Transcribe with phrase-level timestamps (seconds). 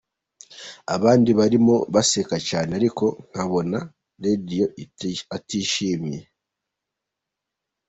[0.95, 3.77] Abandi barimo baseka cyane ariko nkabona
[4.23, 4.65] Radio
[5.37, 6.19] atishimye.